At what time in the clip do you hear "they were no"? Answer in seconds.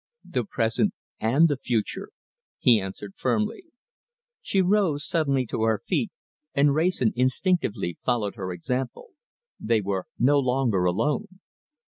9.59-10.39